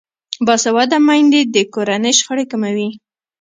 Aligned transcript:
باسواده 0.45 0.97
میندې 1.07 1.41
د 1.53 1.55
کورنۍ 1.73 2.13
شخړې 2.19 2.45
کموي. 2.51 2.89